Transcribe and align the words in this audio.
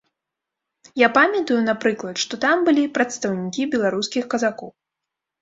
Я 1.01 1.09
памятаю, 1.17 1.57
напрыклад, 1.67 2.15
што 2.23 2.33
там 2.47 2.65
былі 2.71 2.83
прадстаўнікі 2.97 3.69
беларускіх 3.77 4.23
казакоў. 4.35 4.69